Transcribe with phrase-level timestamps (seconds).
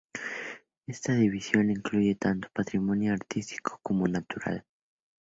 [0.87, 4.65] Esta división incluye tanto patrimonio artístico como natural.